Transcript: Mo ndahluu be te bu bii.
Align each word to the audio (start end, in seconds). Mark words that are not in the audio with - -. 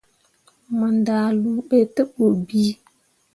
Mo 0.75 0.87
ndahluu 0.97 1.59
be 1.67 1.77
te 1.93 2.01
bu 2.13 2.25
bii. 2.47 2.73